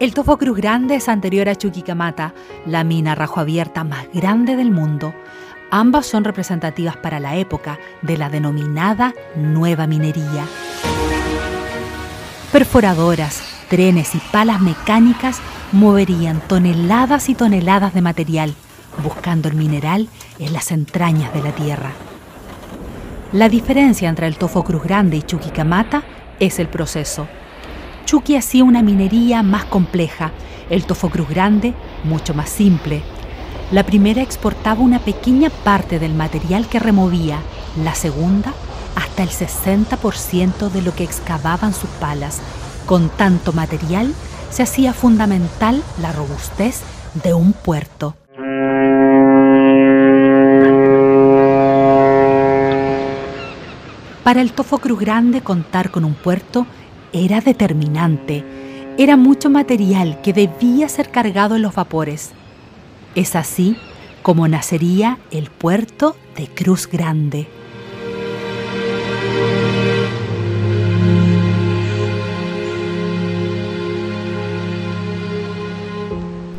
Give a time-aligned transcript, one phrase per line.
[0.00, 2.32] El Tofo Cruz Grande es anterior a Chuquicamata,
[2.64, 5.12] la mina rajo abierta más grande del mundo.
[5.70, 10.46] Ambas son representativas para la época de la denominada nueva minería.
[12.50, 15.38] Perforadoras, trenes y palas mecánicas
[15.70, 18.54] moverían toneladas y toneladas de material,
[19.02, 20.08] buscando el mineral
[20.38, 21.90] en las entrañas de la tierra.
[23.34, 26.04] La diferencia entre el Tofo Cruz Grande y Chuquicamata
[26.38, 27.28] es el proceso.
[28.10, 30.32] Chuqui hacía una minería más compleja,
[30.68, 33.04] el Tofo Cruz Grande mucho más simple.
[33.70, 37.38] La primera exportaba una pequeña parte del material que removía,
[37.84, 38.52] la segunda
[38.96, 42.40] hasta el 60% de lo que excavaban sus palas.
[42.84, 44.12] Con tanto material
[44.50, 46.80] se hacía fundamental la robustez
[47.22, 48.16] de un puerto.
[54.24, 56.66] Para el Tofo Cruz Grande contar con un puerto
[57.12, 58.44] era determinante.
[58.98, 62.32] Era mucho material que debía ser cargado en los vapores.
[63.14, 63.76] Es así
[64.22, 67.48] como nacería el puerto de Cruz Grande.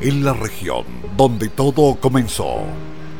[0.02, 0.84] En la región
[1.16, 2.64] donde todo comenzó,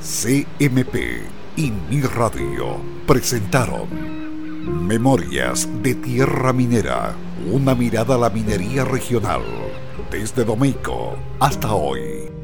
[0.02, 1.22] CMP
[1.56, 3.88] y Mi Radio presentaron
[4.88, 7.14] Memorias de Tierra Minera,
[7.50, 9.42] una mirada a la minería regional,
[10.12, 12.41] desde Domeico hasta hoy.